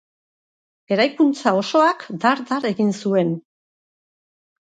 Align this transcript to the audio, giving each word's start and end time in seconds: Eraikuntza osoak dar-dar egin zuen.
Eraikuntza 0.95 1.53
osoak 1.57 2.07
dar-dar 2.25 2.67
egin 2.71 2.91
zuen. 3.03 3.31